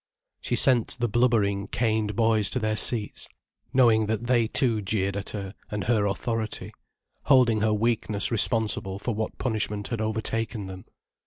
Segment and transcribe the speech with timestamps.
[0.41, 3.29] She sent the blubbering, caned boys to their seats,
[3.71, 6.73] knowing that they too jeered at her and her authority,
[7.25, 10.85] holding her weakness responsible for what punishment had overtaken them.